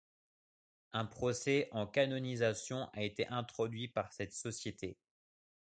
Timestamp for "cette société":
4.13-4.97